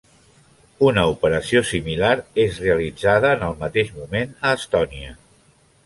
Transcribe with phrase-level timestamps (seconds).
[0.87, 2.11] Una operació similar
[2.47, 5.19] és realitzada en el mateix moment a Estònia.